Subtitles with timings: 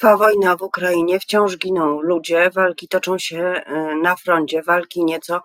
[0.00, 3.62] Trwa wojna w Ukrainie, wciąż giną ludzie, walki toczą się
[4.02, 5.40] na froncie, walki nieco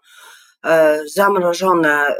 [1.06, 2.16] zamrożone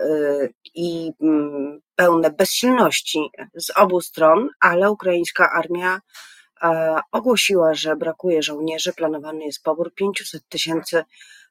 [0.74, 6.02] i mm, pełne bezsilności z obu stron, ale ukraińska armia
[7.12, 8.94] ogłosiła, że brakuje żołnierzy.
[8.94, 11.04] Planowany jest pobór 500 tysięcy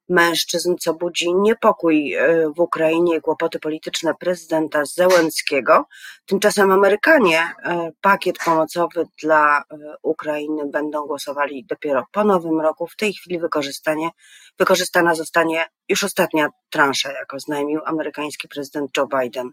[0.09, 5.84] mężczyzn, co budzi niepokój e, w Ukrainie i kłopoty polityczne prezydenta Zełenskiego.
[6.27, 9.62] Tymczasem Amerykanie e, pakiet pomocowy dla e,
[10.03, 12.86] Ukrainy będą głosowali dopiero po nowym roku.
[12.86, 14.11] W tej chwili wykorzystanie,
[14.59, 19.50] wykorzystana zostanie już ostatnia transza, jak oznajmił amerykański prezydent Joe Biden.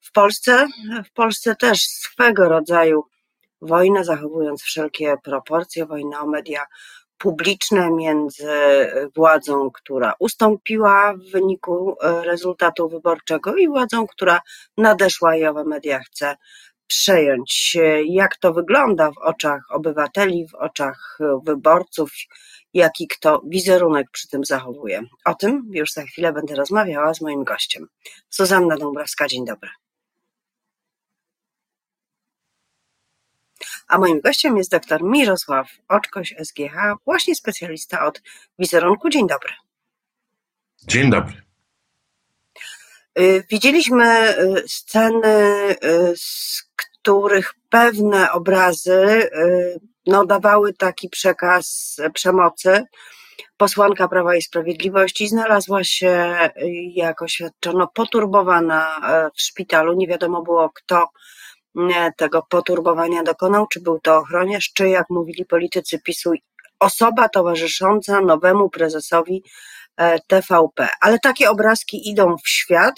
[0.00, 0.66] W Polsce,
[1.06, 3.04] w Polsce też swego rodzaju
[3.62, 6.64] wojna, zachowując wszelkie proporcje, wojna o media
[7.20, 8.50] publiczne między
[9.16, 14.40] władzą, która ustąpiła w wyniku e, rezultatu wyborczego i władzą, która
[14.76, 16.36] nadeszła i owe media chce
[16.86, 17.76] przejąć.
[18.04, 22.10] Jak to wygląda w oczach obywateli, w oczach wyborców,
[22.74, 25.02] jaki kto wizerunek przy tym zachowuje.
[25.24, 27.86] O tym już za chwilę będę rozmawiała z moim gościem.
[28.30, 29.70] Zuzanna Dąbrowska, dzień dobry.
[33.90, 36.74] A moim gościem jest dr Mirosław Oczkoś, SGH,
[37.04, 38.22] właśnie specjalista od
[38.58, 39.10] wizerunku.
[39.10, 39.52] Dzień dobry.
[40.86, 41.42] Dzień dobry.
[43.18, 45.36] Y, widzieliśmy y, sceny,
[45.84, 49.30] y, z których pewne obrazy
[50.06, 52.84] no, dawały taki przekaz przemocy.
[53.56, 56.38] Posłanka Prawa i Sprawiedliwości znalazła się,
[56.94, 59.00] jak oświadczono, poturbowana
[59.34, 59.92] w szpitalu.
[59.92, 61.08] Nie wiadomo było, kto
[62.16, 66.32] tego poturbowania dokonał, czy był to ochroniarz, czy jak mówili politycy PiSu,
[66.80, 69.44] osoba towarzysząca nowemu prezesowi
[69.96, 70.88] e, TVP.
[71.00, 72.94] Ale takie obrazki idą w świat,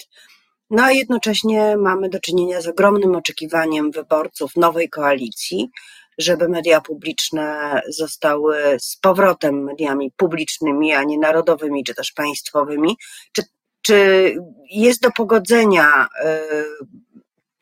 [0.69, 5.69] no a jednocześnie mamy do czynienia z ogromnym oczekiwaniem wyborców nowej koalicji,
[6.17, 12.97] żeby media publiczne zostały z powrotem mediami publicznymi, a nie narodowymi czy też państwowymi.
[13.31, 13.43] Czy,
[13.81, 14.35] czy
[14.71, 16.41] jest do pogodzenia e,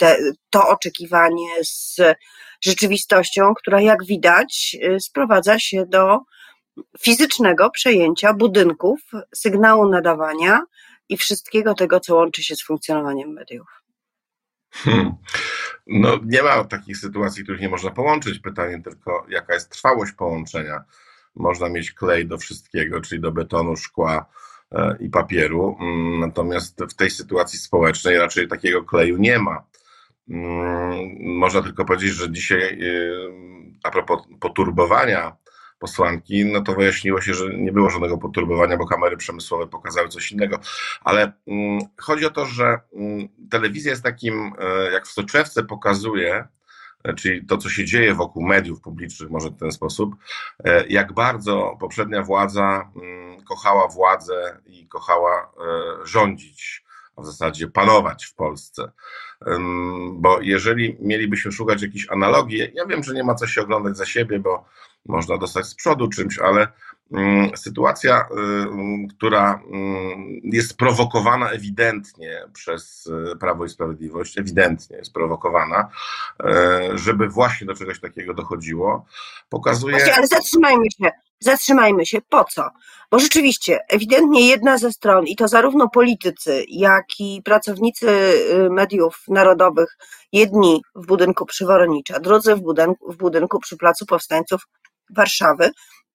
[0.01, 0.17] te,
[0.49, 1.97] to oczekiwanie z
[2.61, 6.19] rzeczywistością, która jak widać y, sprowadza się do
[6.99, 8.99] fizycznego przejęcia budynków,
[9.35, 10.61] sygnału nadawania
[11.09, 13.67] i wszystkiego tego, co łączy się z funkcjonowaniem mediów.
[14.71, 15.11] Hmm.
[15.87, 18.39] No, nie ma takich sytuacji, których nie można połączyć.
[18.39, 20.83] Pytanie tylko, jaka jest trwałość połączenia.
[21.35, 24.25] Można mieć klej do wszystkiego, czyli do betonu, szkła
[24.71, 25.77] e, i papieru.
[25.81, 29.71] Mm, natomiast w tej sytuacji społecznej raczej takiego kleju nie ma.
[30.29, 33.41] Mm, można tylko powiedzieć, że dzisiaj y,
[33.83, 35.35] a propos poturbowania
[35.81, 40.31] posłanki, no to wyjaśniło się, że nie było żadnego poturbowania, bo kamery przemysłowe pokazały coś
[40.31, 40.59] innego.
[41.03, 46.47] Ale mm, chodzi o to, że mm, telewizja jest takim, e, jak w soczewce pokazuje,
[47.03, 50.15] e, czyli to, co się dzieje wokół mediów publicznych, może w ten sposób,
[50.63, 52.91] e, jak bardzo poprzednia władza
[53.49, 55.51] kochała władzę i kochała
[56.03, 56.83] rządzić
[57.17, 58.91] w zasadzie panować w Polsce.
[60.13, 64.05] Bo jeżeli mielibyśmy szukać jakichś analogii, ja wiem, że nie ma co się oglądać za
[64.05, 64.65] siebie, bo
[65.05, 66.67] można dostać z przodu czymś, ale
[67.55, 68.27] sytuacja,
[69.17, 69.61] która
[70.43, 75.89] jest prowokowana ewidentnie przez y, Prawo i Sprawiedliwość, ewidentnie jest prowokowana,
[76.43, 79.05] e, żeby właśnie do czegoś takiego dochodziło,
[79.49, 79.95] pokazuje.
[79.95, 81.11] Właśnie, ale zatrzymajmy się.
[81.41, 82.21] Zatrzymajmy się.
[82.29, 82.69] Po co?
[83.11, 89.23] Bo rzeczywiście, ewidentnie jedna ze stron, i to zarówno politycy, jak i pracownicy y, mediów
[89.27, 89.97] narodowych,
[90.31, 94.61] jedni w budynku przy Woronicza, drudzy w budynku, w budynku przy Placu Powstańców
[95.09, 95.71] Warszawy,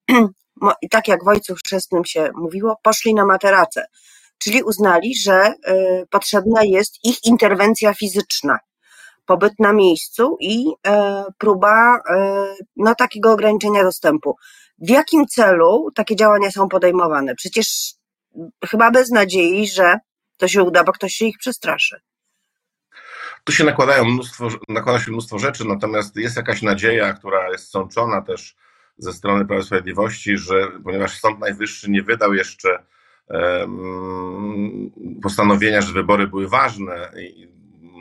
[0.82, 3.86] i tak jak w Ojcu Chrzestnym się mówiło, poszli na materace,
[4.38, 8.58] czyli uznali, że y, potrzebna jest ich interwencja fizyczna,
[9.26, 14.36] pobyt na miejscu i e, próba e, no, takiego ograniczenia dostępu.
[14.78, 17.34] W jakim celu takie działania są podejmowane?
[17.34, 17.94] Przecież
[18.70, 19.98] chyba bez nadziei, że
[20.36, 22.00] to się uda, bo ktoś się ich przestraszy.
[23.44, 28.22] Tu się nakładają mnóstwo, nakłada się mnóstwo rzeczy, natomiast jest jakaś nadzieja, która jest sączona
[28.22, 28.56] też
[28.98, 32.86] ze strony Prawa i Sprawiedliwości, że ponieważ Sąd Najwyższy nie wydał jeszcze
[35.22, 37.55] postanowienia, że wybory były ważne i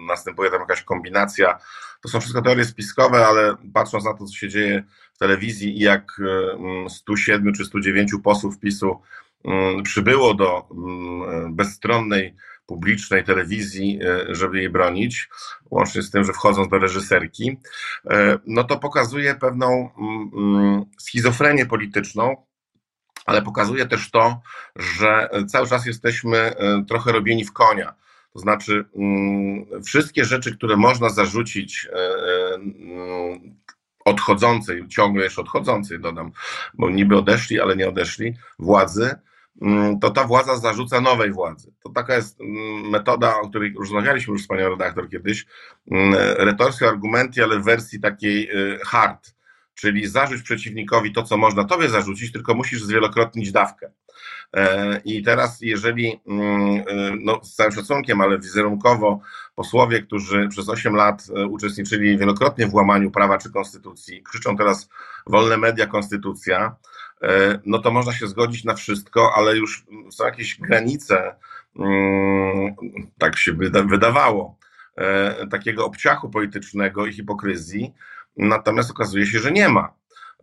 [0.07, 1.59] następuje tam jakaś kombinacja.
[2.01, 5.79] To są wszystko teorie spiskowe, ale patrząc na to, co się dzieje w telewizji i
[5.79, 6.21] jak
[6.89, 9.01] 107 czy 109 posłów PiSu
[9.83, 10.67] przybyło do
[11.49, 12.35] bezstronnej
[12.65, 15.29] publicznej telewizji, e, żeby jej bronić,
[15.71, 17.57] łącznie z tym, że wchodząc do reżyserki,
[18.09, 19.89] e, no to pokazuje pewną
[20.99, 22.45] schizofrenię polityczną,
[23.25, 24.41] ale pokazuje też to,
[24.75, 27.93] że cały czas jesteśmy e, trochę robieni w konia.
[28.35, 28.85] To znaczy,
[29.85, 31.87] wszystkie rzeczy, które można zarzucić
[34.05, 36.31] odchodzącej, ciągle jeszcze odchodzącej, dodam,
[36.73, 39.15] bo niby odeszli, ale nie odeszli, władzy,
[39.61, 41.73] mm, to ta władza zarzuca nowej władzy.
[41.83, 45.45] To taka jest mm, metoda, o której rozmawialiśmy już z panią redaktor kiedyś,
[46.37, 49.35] retorskie argumenty, ale w wersji takiej y, hard,
[49.75, 53.91] czyli zarzuć przeciwnikowi to, co można tobie zarzucić, tylko musisz zwielokrotnić dawkę.
[54.53, 56.83] E, I teraz, jeżeli, mm, e,
[57.19, 59.19] no, z całym szacunkiem, ale wizerunkowo
[59.55, 64.89] posłowie, którzy przez 8 lat e, uczestniczyli wielokrotnie w łamaniu prawa czy konstytucji, krzyczą teraz
[65.27, 66.75] wolne media, konstytucja,
[67.65, 71.35] no to można się zgodzić na wszystko, ale już są jakieś granice,
[71.79, 72.75] mm,
[73.17, 73.53] tak się
[73.85, 74.57] wydawało,
[75.51, 77.93] takiego obciachu politycznego i hipokryzji,
[78.37, 79.93] natomiast okazuje się, że nie ma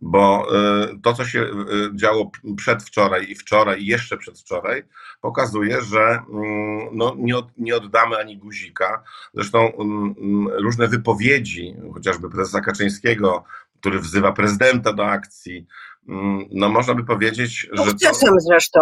[0.03, 0.47] bo
[0.93, 4.83] y, to, co się y, działo przedwczoraj i wczoraj i jeszcze przedwczoraj,
[5.21, 9.03] pokazuje, że mm, no, nie, od, nie oddamy ani guzika.
[9.33, 13.43] Zresztą mm, mm, różne wypowiedzi, chociażby prezesa Kaczyńskiego,
[13.79, 15.67] który wzywa prezydenta do akcji,
[16.51, 17.83] no można by powiedzieć, że.
[17.83, 18.79] Sukcesem zresztą.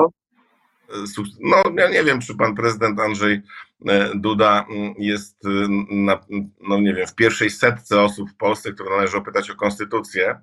[1.39, 3.41] No, ja nie wiem, czy pan prezydent Andrzej
[3.87, 4.65] e, Duda
[4.97, 5.37] jest,
[5.89, 6.19] na,
[6.61, 10.41] no nie wiem, w pierwszej setce osób w Polsce, które należy opytać o konstytucję.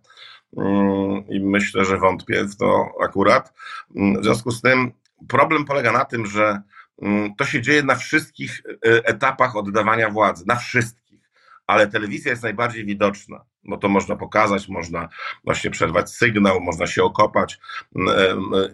[0.56, 3.54] Mm, i myślę, że wątpię w to akurat.
[3.96, 4.92] Mm, w związku z tym
[5.28, 6.62] problem polega na tym, że
[7.02, 11.30] mm, to się dzieje na wszystkich e, etapach oddawania władzy, na wszystkich,
[11.66, 15.08] ale telewizja jest najbardziej widoczna, bo to można pokazać, można
[15.44, 17.58] właśnie przerwać sygnał, można się okopać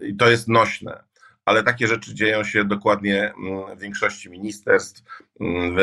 [0.03, 1.05] i to jest nośne
[1.45, 3.33] ale takie rzeczy dzieją się dokładnie
[3.77, 5.03] w większości ministerstw,
[5.41, 5.79] w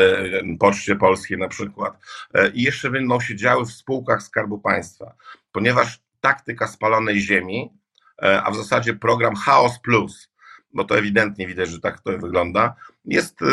[0.60, 1.98] Poczcie Polskiej na przykład.
[2.34, 5.14] E, I jeszcze będą się działy w spółkach Skarbu Państwa
[5.52, 7.72] ponieważ taktyka spalonej ziemi,
[8.22, 10.28] e, a w zasadzie program Chaos Plus,
[10.74, 12.74] bo to ewidentnie widać, że tak to wygląda,
[13.04, 13.46] jest e,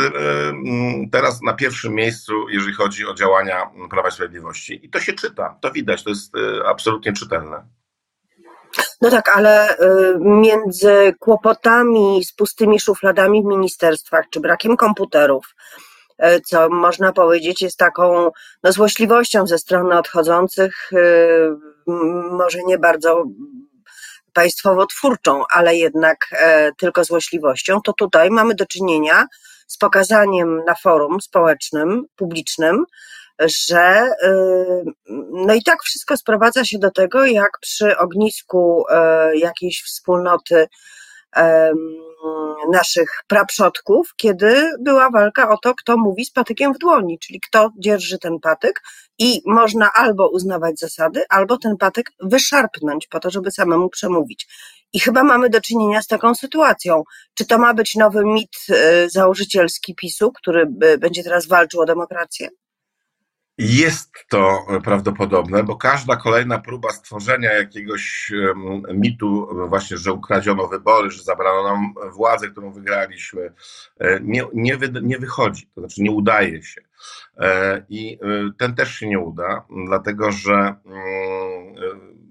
[0.48, 4.86] mm, teraz na pierwszym miejscu, jeżeli chodzi o działania Prawa i Sprawiedliwości.
[4.86, 6.32] I to się czyta, to widać, to jest
[6.66, 7.79] absolutnie czytelne.
[9.00, 9.76] No tak, ale
[10.18, 15.54] między kłopotami z pustymi szufladami w ministerstwach, czy brakiem komputerów,
[16.20, 18.30] E, co można powiedzieć jest taką
[18.62, 20.96] no, złośliwością ze strony odchodzących, e,
[22.30, 23.24] może nie bardzo
[24.32, 29.26] państwowo-twórczą, ale jednak e, tylko złośliwością, to tutaj mamy do czynienia
[29.66, 32.84] z pokazaniem na forum społecznym, publicznym,
[33.40, 34.10] że
[35.32, 38.84] no i tak wszystko sprowadza się do tego, jak przy ognisku
[39.34, 40.66] jakiejś wspólnoty
[42.72, 47.70] naszych praprzodków, kiedy była walka o to, kto mówi z patykiem w dłoni, czyli kto
[47.78, 48.82] dzierży ten patyk
[49.18, 54.46] i można albo uznawać zasady, albo ten patyk wyszarpnąć po to, żeby samemu przemówić.
[54.92, 57.02] I chyba mamy do czynienia z taką sytuacją.
[57.34, 60.66] Czy to ma być nowy mit y, założycielski PiSu, który
[60.98, 62.48] będzie teraz walczył o demokrację?
[63.62, 68.32] Jest to prawdopodobne, bo każda kolejna próba stworzenia jakiegoś
[68.94, 73.52] mitu, właśnie, że ukradziono wybory, że zabrano nam władzę, którą wygraliśmy,
[73.98, 76.80] e, nie, nie, wy, nie wychodzi, to znaczy nie udaje się.
[77.38, 80.74] E, I e, ten też się nie uda, dlatego że mm,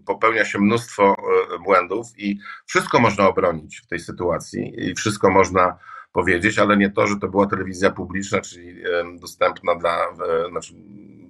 [0.06, 1.16] popełnia się mnóstwo
[1.64, 5.78] błędów i wszystko można obronić w tej sytuacji i wszystko można
[6.12, 8.76] powiedzieć, ale nie to, że to była telewizja publiczna, czyli
[9.20, 9.98] dostępna dla,
[10.50, 10.74] znaczy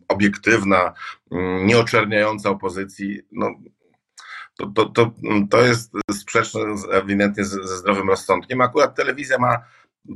[0.10, 0.94] obiektywna,
[1.32, 3.50] mm, nieoczerniająca opozycji, no,
[4.60, 5.12] to, to, to,
[5.50, 6.62] to jest sprzeczne
[6.92, 8.62] ewidentnie ze zdrowym rozsądkiem.
[8.62, 9.58] Akurat telewizja ma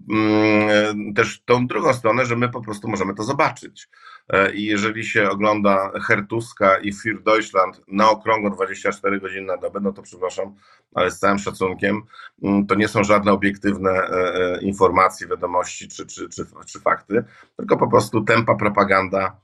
[0.10, 3.90] mm, też tą drugą stronę, że my po prostu możemy to zobaczyć.
[4.30, 9.80] E, I jeżeli się ogląda Hertuska i Für Deutschland na okrągło 24 godziny na dobę,
[9.84, 10.56] no to przepraszam,
[10.94, 12.02] ale z całym szacunkiem,
[12.44, 17.24] mm, to nie są żadne obiektywne e, e, informacje, wiadomości czy, czy, czy, czy fakty,
[17.58, 19.38] tylko po prostu tempa propaganda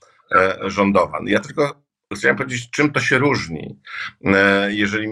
[0.62, 1.20] rządowa.
[1.26, 3.80] Ja tylko chciałem powiedzieć, czym to się różni.
[4.26, 5.08] E, jeżeli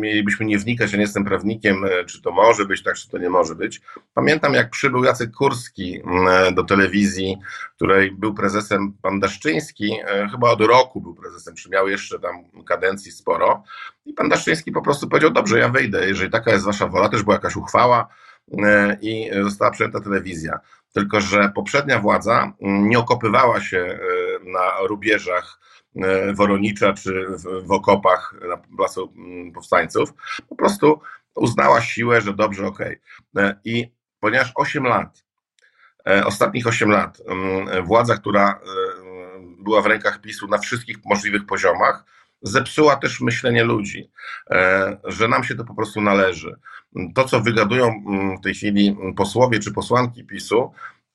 [0.00, 3.18] mielibyśmy nie wnikać, ja nie jestem prawnikiem, e, czy to może być tak, czy to
[3.18, 3.80] nie może być.
[4.14, 6.02] Pamiętam, jak przybył Jacek Kurski
[6.54, 7.36] do telewizji,
[7.76, 9.96] której był prezesem pan Daszczyński,
[10.30, 13.64] chyba od roku był prezesem, czy miał jeszcze tam kadencji sporo.
[14.06, 17.22] I pan Daszczyński po prostu powiedział, dobrze, ja wyjdę, jeżeli taka jest wasza wola, też
[17.22, 18.08] była jakaś uchwała
[19.00, 20.60] i została przejęta telewizja.
[20.92, 23.98] Tylko, że poprzednia władza nie okopywała się
[24.44, 25.60] na rubieżach
[25.96, 27.26] e, Woronicza czy
[27.64, 30.12] w, okopach na Placu mm, Powstańców,
[30.48, 31.00] po prostu
[31.34, 33.00] uznała siłę, że dobrze, okej.
[33.34, 33.54] Okay.
[33.64, 35.24] I ponieważ 8 lat,
[36.08, 38.56] e, ostatnich 8 lat, mm, władza, która e,
[39.58, 42.04] była w rękach PiSu na wszystkich możliwych poziomach,
[42.42, 44.10] zepsuła też myślenie ludzi,
[45.04, 46.56] że nam się to po prostu należy.
[47.14, 50.72] To, co wygadują mm, w tej chwili posłowie czy posłanki PiSu,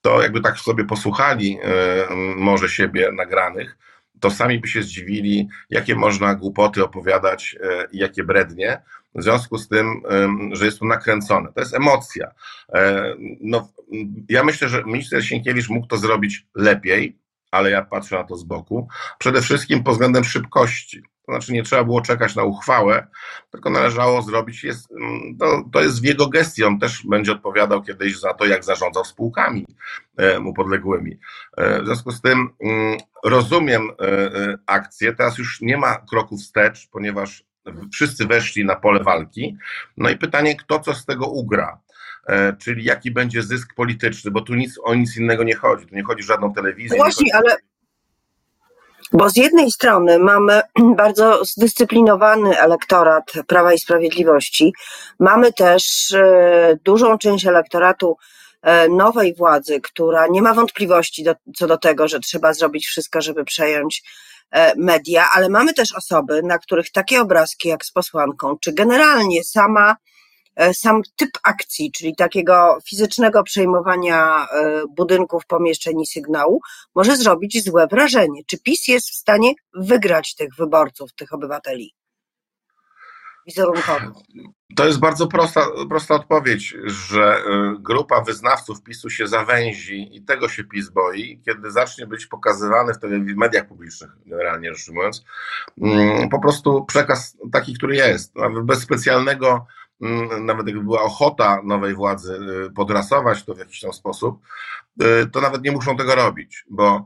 [0.08, 3.78] to jakby tak sobie posłuchali e, może siebie nagranych,
[4.20, 7.56] to sami by się zdziwili, jakie można głupoty opowiadać
[7.92, 8.82] i jakie brednie,
[9.16, 10.02] w związku z tym,
[10.52, 11.54] że jest to nakręcone.
[11.54, 12.32] To jest emocja.
[13.42, 13.70] No,
[14.30, 17.18] ja myślę, że minister Sienkiewicz mógł to zrobić lepiej,
[17.52, 18.88] ale ja patrzę na to z boku.
[19.20, 21.04] Przede wszystkim pod względem szybkości.
[21.28, 23.08] To znaczy nie trzeba było czekać na uchwałę,
[23.52, 24.88] tylko należało zrobić, jest,
[25.40, 29.06] to, to jest w jego gestii, on też będzie odpowiadał kiedyś za to, jak zarządzał
[29.06, 29.66] spółkami
[30.18, 31.20] e, mu podległymi.
[31.58, 36.88] E, w związku z tym mm, rozumiem e, akcję, teraz już nie ma kroku wstecz,
[36.92, 37.44] ponieważ
[37.94, 39.58] wszyscy weszli na pole walki.
[39.98, 41.80] No i pytanie, kto co z tego ugra?
[42.60, 45.86] Czyli jaki będzie zysk polityczny, bo tu nic o nic innego nie chodzi.
[45.86, 46.98] Tu nie chodzi o żadną telewizję.
[46.98, 47.58] Właśnie, ale
[49.12, 50.62] bo z jednej strony mamy
[51.04, 54.74] bardzo zdyscyplinowany elektorat Prawa i Sprawiedliwości,
[55.20, 58.18] mamy też e, dużą część elektoratu
[58.62, 63.22] e, nowej władzy, która nie ma wątpliwości do, co do tego, że trzeba zrobić wszystko,
[63.22, 64.04] żeby przejąć
[64.52, 69.44] e, media, ale mamy też osoby, na których takie obrazki jak z posłanką, czy generalnie
[69.44, 69.98] sama E,
[70.74, 76.62] sam typ akcji, czyli takiego fizycznego przejmowania e, budynków, pomieszczeń i sygnału,
[76.96, 78.42] może zrobić złe wrażenie.
[78.48, 81.94] Czy PiS jest w stanie wygrać tych wyborców, tych obywateli?
[83.48, 84.10] Wizerunkowych.
[84.76, 90.50] To jest bardzo prosta, prosta odpowiedź, że e, grupa wyznawców PiSu się zawęzi i tego
[90.50, 95.24] się PiS boi, kiedy zacznie być pokazywany w mediach publicznych, generalnie rzecz ujmując,
[95.82, 98.34] mm, po prostu przekaz taki, który jest,
[98.64, 99.68] bez specjalnego
[100.42, 104.40] nawet jakby była ochota nowej władzy y, podrasować to w jakiś tam sposób,
[105.02, 107.06] y, to nawet nie muszą tego robić, bo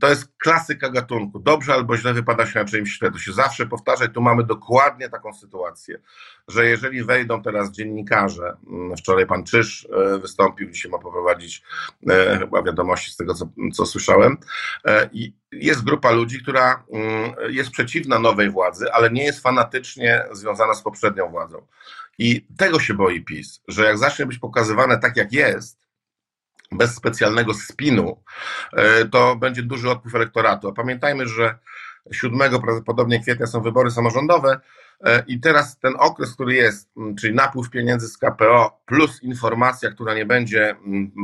[0.00, 1.38] to jest klasyka gatunku.
[1.38, 3.10] Dobrze albo źle wypada się na czymś źle.
[3.10, 6.00] To się zawsze powtarza i tu mamy dokładnie taką sytuację,
[6.48, 11.62] że jeżeli wejdą teraz dziennikarze, mm, wczoraj pan Czyż y, wystąpił, dzisiaj ma poprowadzić
[12.38, 14.36] chyba wiadomości z tego, co, co słyszałem,
[15.12, 20.74] i jest grupa ludzi, która mm, jest przeciwna nowej władzy, ale nie jest fanatycznie związana
[20.74, 21.66] z poprzednią władzą.
[22.18, 25.84] I tego się boi PiS, że jak zacznie być pokazywane tak, jak jest,
[26.72, 28.22] bez specjalnego spinu,
[28.72, 30.68] e, to będzie duży odpływ elektoratu.
[30.68, 31.58] A pamiętajmy, że
[32.12, 34.60] 7 prawdopodobnie kwietnia są wybory samorządowe
[35.04, 40.14] e, i teraz ten okres, który jest, czyli napływ pieniędzy z KPO plus informacja, która
[40.14, 40.76] nie będzie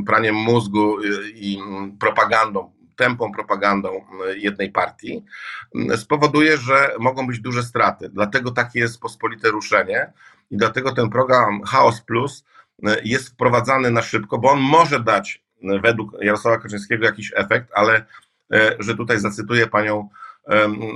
[0.07, 0.97] praniem mózgu
[1.35, 1.59] i
[2.01, 4.05] propagandą, tępą propagandą
[4.37, 5.25] jednej partii,
[5.97, 8.09] spowoduje, że mogą być duże straty.
[8.09, 10.13] Dlatego takie jest pospolite ruszenie
[10.51, 12.45] i dlatego ten program Chaos Plus
[12.87, 17.69] e, jest wprowadzany na szybko, bo on może dać e, według Jarosława Kaczyńskiego jakiś efekt,
[17.75, 18.05] ale
[18.53, 20.09] e, że tutaj zacytuję panią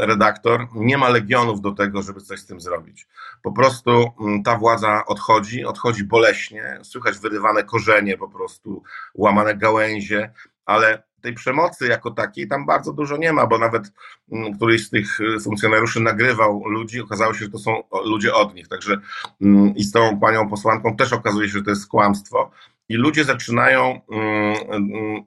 [0.01, 3.07] redaktor, nie ma legionów do tego, żeby coś z tym zrobić.
[3.43, 4.13] Po prostu
[4.45, 8.83] ta władza odchodzi, odchodzi boleśnie, słychać wyrywane korzenie, po prostu
[9.15, 10.33] łamane gałęzie,
[10.67, 13.93] ale tej przemocy jako takiej tam bardzo dużo nie ma, bo nawet
[14.33, 18.55] mm, któryś z tych y, funkcjonariuszy nagrywał ludzi, okazało się, że to są ludzie od
[18.55, 18.69] nich.
[18.69, 18.97] Także
[19.41, 22.51] mm, i z tą panią posłanką też okazuje się, że to jest kłamstwo.
[22.89, 25.25] I ludzie zaczynają mm,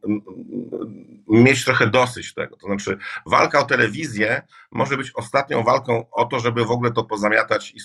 [1.28, 2.58] mieć trochę dosyć tego.
[2.58, 7.04] To znaczy, walka o telewizję może być ostatnią walką o to, żeby w ogóle to
[7.04, 7.80] pozamiatać i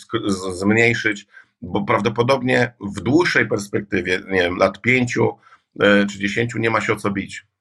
[0.52, 1.26] zmniejszyć,
[1.62, 5.38] bo prawdopodobnie w dłuższej perspektywie, nie wiem, lat pięciu
[5.80, 7.51] e, czy dziesięciu nie ma się o co bić.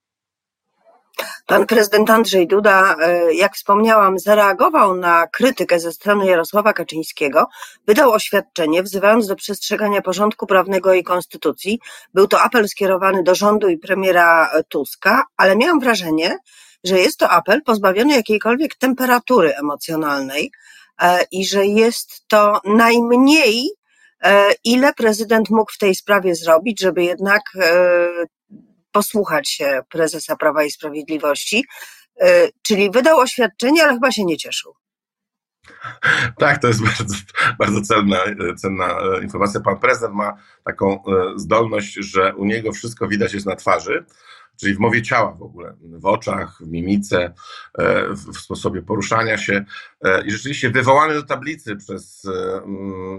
[1.51, 7.47] Pan prezydent Andrzej Duda, e, jak wspomniałam, zareagował na krytykę ze strony Jarosława Kaczyńskiego,
[7.87, 11.79] wydał oświadczenie wzywając do przestrzegania porządku prawnego i konstytucji.
[12.13, 16.37] Był to apel skierowany do rządu i premiera Tuska, ale miałam wrażenie,
[16.83, 20.51] że jest to apel pozbawiony jakiejkolwiek temperatury emocjonalnej
[21.01, 23.69] e, i że jest to najmniej
[24.23, 27.41] e, ile prezydent mógł w tej sprawie zrobić, żeby jednak
[28.91, 31.65] posłuchać się prezesa Prawa i Sprawiedliwości,
[32.21, 34.73] e, czyli wydał oświadczenie, ale chyba się nie cieszył.
[36.37, 37.15] Tak, to jest bardzo,
[37.59, 38.17] bardzo cenna,
[38.57, 39.59] cenna e, informacja.
[39.59, 40.99] Pan prezydent ma taką e,
[41.35, 44.05] zdolność, że u niego wszystko widać jest na twarzy,
[44.59, 47.33] czyli w mowie ciała w ogóle, w oczach, w mimice,
[48.09, 49.65] w sposobie poruszania się.
[50.25, 52.27] I rzeczywiście wywołany do tablicy przez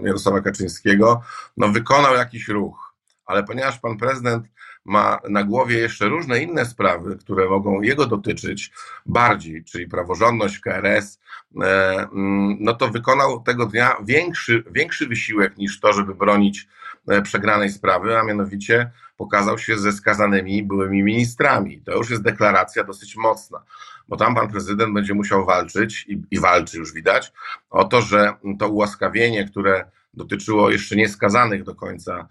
[0.03, 1.21] Jarosława Kaczyńskiego,
[1.57, 2.93] no wykonał jakiś ruch.
[3.25, 4.47] Ale ponieważ pan prezydent
[4.85, 8.71] ma na głowie jeszcze różne inne sprawy, które mogą jego dotyczyć
[9.05, 11.19] bardziej, czyli praworządność, KRS,
[11.61, 16.67] e, mm, no to wykonał tego dnia większy, większy wysiłek niż to, żeby bronić
[17.07, 21.81] e, przegranej sprawy, a mianowicie pokazał się ze skazanymi byłymi ministrami.
[21.81, 23.63] To już jest deklaracja dosyć mocna,
[24.07, 27.33] bo tam pan prezydent będzie musiał walczyć i, i walczy już widać
[27.69, 32.27] o to, że to ułaskawienie, które dotyczyło jeszcze nieskazanych do końca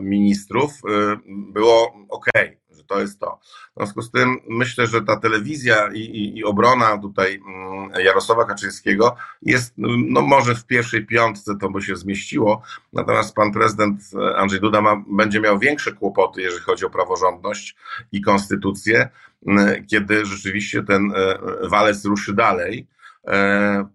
[0.00, 2.26] ministrów, e, było ok,
[2.70, 3.38] że to jest to.
[3.42, 8.44] W związku z tym myślę, że ta telewizja i, i, i obrona tutaj mm, Jarosława
[8.44, 14.00] Kaczyńskiego jest, no może w pierwszej piątce to by się zmieściło, natomiast pan prezydent
[14.36, 17.76] Andrzej Duda ma, będzie miał większe kłopoty, jeżeli chodzi o praworządność
[18.12, 19.08] i konstytucję,
[19.46, 21.38] mm, kiedy rzeczywiście ten e,
[21.68, 22.86] walec ruszy dalej,
[23.26, 23.86] e,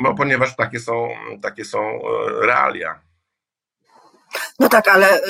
[0.00, 1.08] no, ponieważ takie są,
[1.42, 2.00] takie są e,
[2.46, 3.03] realia.
[4.60, 5.20] No tak, ale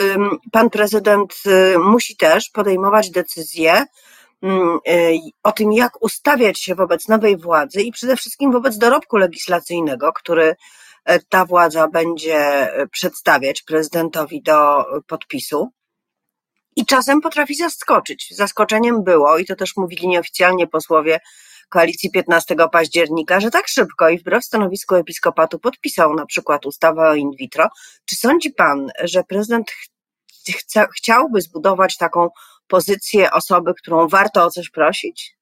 [0.52, 3.84] pan prezydent y, musi też podejmować decyzje
[4.42, 9.16] mm, y, o tym, jak ustawiać się wobec nowej władzy i przede wszystkim wobec dorobku
[9.16, 10.56] legislacyjnego, który
[11.04, 15.70] e, ta władza będzie e, przedstawiać prezydentowi do podpisu.
[16.76, 18.28] I czasem potrafi zaskoczyć.
[18.30, 21.20] Zaskoczeniem było, i to też mówili nieoficjalnie posłowie
[21.68, 27.14] koalicji 15 października, że tak szybko i wbrew stanowisku episkopatu podpisał na przykład ustawę o
[27.14, 27.68] in vitro.
[28.04, 29.70] Czy sądzi pan, że prezydent
[30.56, 32.28] chce, chciałby zbudować taką
[32.66, 35.33] pozycję osoby, którą warto o coś prosić?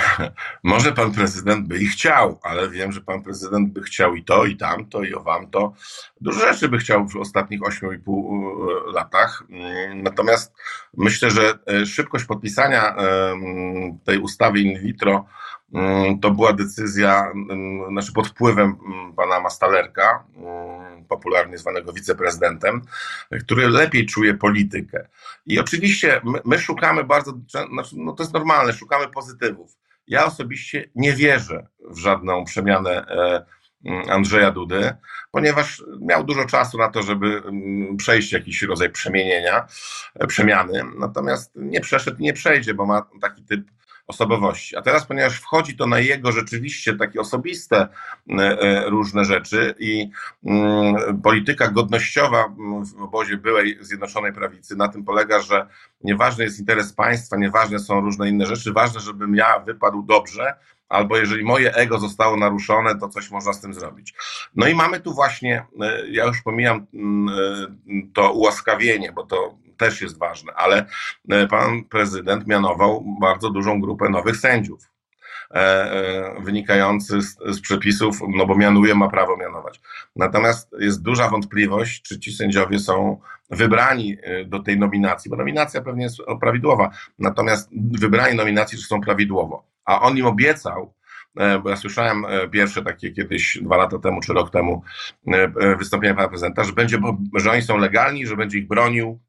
[0.62, 4.44] Może pan prezydent by i chciał, ale wiem, że pan prezydent by chciał i to,
[4.44, 5.72] i tamto, i owamto.
[6.20, 9.42] Dużo rzeczy by chciał w ostatnich 8,5 e, latach.
[9.50, 10.54] Mm, natomiast
[10.96, 12.96] myślę, że e, szybkość podpisania
[14.04, 15.26] tej ustawy in vitro
[15.74, 18.76] mm, to była decyzja, mm, znaczy pod wpływem
[19.16, 20.24] pana Mastalerka,
[21.08, 22.82] popularnie zwanego wiceprezydentem,
[23.40, 25.08] który lepiej czuje politykę.
[25.46, 29.81] I oczywiście my, my szukamy bardzo, znaczy, no to jest normalne, szukamy pozytywów.
[30.06, 33.44] Ja osobiście nie wierzę w żadną przemianę e,
[34.10, 34.96] Andrzeja Dudy,
[35.30, 37.42] ponieważ miał dużo czasu na to, żeby
[37.98, 39.66] przejść jakiś rodzaj przemienienia,
[40.14, 43.70] e, przemiany, natomiast nie przeszedł i nie przejdzie, bo ma taki typ
[44.06, 44.76] osobowości.
[44.76, 47.88] A teraz, ponieważ wchodzi to na jego rzeczywiście takie osobiste
[48.30, 50.10] e, e, różne rzeczy i
[50.44, 52.44] mm, polityka godnościowa
[52.96, 55.66] w obozie byłej Zjednoczonej Prawicy na tym polega, że
[56.04, 60.54] nieważny jest interes państwa, nieważne są różne inne rzeczy, ważne, żebym ja wypadł dobrze,
[60.88, 64.14] albo jeżeli moje ego zostało naruszone, to coś można z tym zrobić.
[64.56, 67.28] No i mamy tu właśnie, e, ja już pomijam mm,
[68.14, 70.86] to ułaskawienie, bo to też jest ważne, ale
[71.28, 74.90] e, pan prezydent mianował bardzo dużą grupę nowych sędziów
[75.50, 79.80] e, e, wynikający z, z, przepisów, no bo mianuje, ma prawo mianować.
[80.16, 86.04] Natomiast jest duża wątpliwość, czy ci sędziowie są wybrani do tej nominacji, bo nominacja pewnie
[86.04, 89.66] jest prawidłowa, natomiast wybrani nominacji, czy są prawidłowo.
[89.84, 90.94] A on im obiecał,
[91.62, 94.82] bo ja słyszałem pierwsze takie kiedyś dwa lata temu czy rok temu
[95.78, 96.98] wystąpienie pana prezydenta, że, będzie,
[97.34, 99.20] że oni są legalni, że będzie ich bronił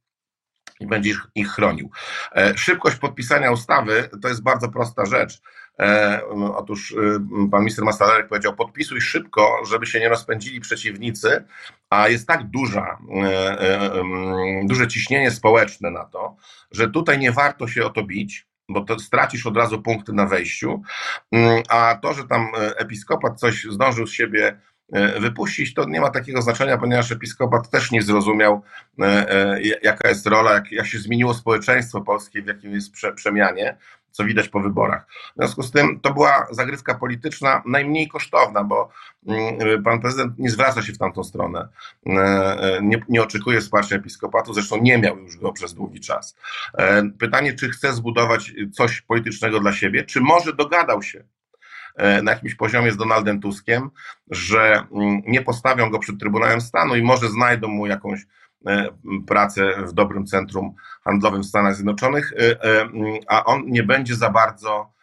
[0.79, 1.89] i będzie ich chronił.
[2.35, 5.41] E, szybkość podpisania ustawy to jest bardzo prosta rzecz.
[5.79, 6.21] E,
[6.55, 6.95] otóż y,
[7.51, 11.43] pan minister Mastalerek powiedział, podpisuj szybko, żeby się nie rozpędzili przeciwnicy,
[11.89, 13.91] a jest tak duża, e,
[14.63, 16.35] duże ciśnienie społeczne na to,
[16.71, 20.25] że tutaj nie warto się o to bić, bo to stracisz od razu punkty na
[20.25, 20.81] wejściu,
[21.31, 24.59] mm, a to, że tam episkopat coś zdążył z siebie
[25.19, 28.61] wypuścić, to nie ma takiego znaczenia, ponieważ episkopat też nie zrozumiał,
[29.01, 33.13] e, e, jaka jest rola, jak, jak się zmieniło społeczeństwo polskie, w jakim jest prze,
[33.13, 33.77] przemianie,
[34.11, 35.07] co widać po wyborach.
[35.07, 38.89] W związku z tym to była zagrywka polityczna najmniej kosztowna, bo
[39.27, 41.67] mm, pan prezydent nie zwraca się w tamtą stronę.
[42.81, 46.35] Nie, nie oczekuje wsparcia episkopatu, zresztą nie miał już go przez długi czas.
[47.19, 51.42] Pytanie, czy chce zbudować coś politycznego dla siebie, czy może dogadał się E,
[52.23, 53.89] na jakimś poziomie z Donaldem Tuskiem,
[54.29, 58.19] że mm, nie postawią go przed Trybunałem Stanu i może znajdą mu jakąś
[58.67, 58.87] e,
[59.27, 64.29] pracę w dobrym centrum handlowym w Stanach Zjednoczonych, e, mm, a on nie będzie za
[64.29, 64.93] bardzo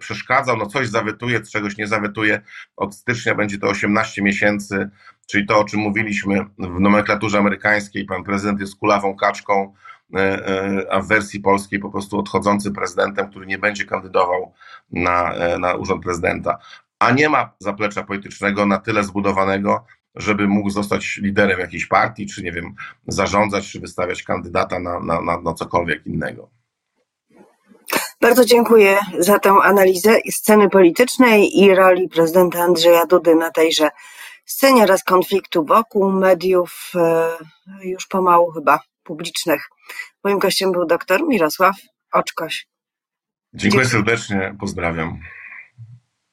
[0.00, 2.40] przeszkadzał, no coś zawetuje, czegoś nie zawetuje.
[2.76, 4.90] Od stycznia będzie to 18 miesięcy,
[5.26, 8.04] czyli to, o czym mówiliśmy w nomenklaturze amerykańskiej.
[8.04, 9.97] Pan prezydent jest kulawą kaczką, E, e,
[10.90, 14.52] a w wersji polskiej po prostu odchodzący prezydentem, który nie będzie kandydował
[14.90, 16.58] na, e, na urząd prezydenta,
[16.98, 22.42] a nie ma zaplecza politycznego na tyle zbudowanego, żeby mógł zostać liderem jakiejś partii, czy
[22.42, 22.74] nie wiem,
[23.06, 26.50] zarządzać, czy wystawiać kandydata na, na, na, na cokolwiek innego.
[28.20, 33.88] Bardzo dziękuję za tę analizę sceny politycznej i roli prezydenta Andrzeja Dudy na tejże
[34.44, 34.82] scenie.
[34.82, 36.92] Oraz konfliktu wokół mediów,
[37.82, 39.62] już pomału chyba publicznych.
[40.24, 41.76] Moim gościem był dr Mirosław
[42.12, 42.66] Oczkoś.
[43.54, 45.20] Dziękuję serdecznie, pozdrawiam.